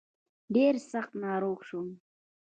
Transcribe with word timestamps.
ډېر 0.55 0.73
سخت 0.91 1.11
ناروغ 1.23 1.57
شوم. 1.67 1.87